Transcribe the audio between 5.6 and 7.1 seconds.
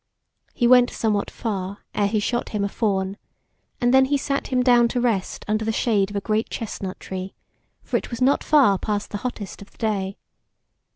the shade of a great chestnut